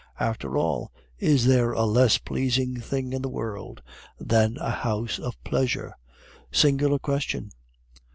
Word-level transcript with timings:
After 0.19 0.57
all, 0.57 0.91
is 1.19 1.45
there 1.45 1.73
a 1.73 1.85
less 1.85 2.17
pleasing 2.17 2.75
thing 2.79 3.13
in 3.13 3.21
the 3.21 3.29
world 3.29 3.83
than 4.19 4.57
a 4.57 4.71
house 4.71 5.19
of 5.19 5.37
pleasure? 5.43 5.93
Singular 6.51 6.97
question! 6.97 7.51